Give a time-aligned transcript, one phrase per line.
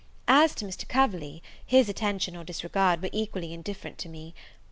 [0.27, 0.87] As to Mr.
[0.87, 4.33] Coverley, his attention or disregard were equally indifferent to me.